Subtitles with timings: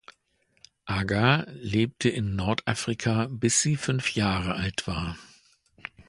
[0.87, 5.15] Agar lebte in Nordafrika bis sie fünf Jahre alt war.